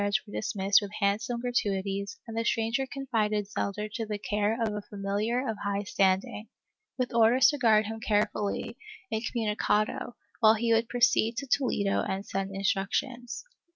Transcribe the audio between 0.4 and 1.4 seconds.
347 were dismissed with handsome